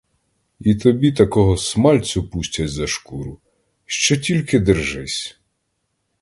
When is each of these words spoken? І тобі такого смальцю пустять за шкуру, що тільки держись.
І 0.59 0.75
тобі 0.75 1.11
такого 1.11 1.57
смальцю 1.57 2.29
пустять 2.29 2.69
за 2.71 2.87
шкуру, 2.87 3.39
що 3.85 4.17
тільки 4.17 4.59
держись. 4.59 5.39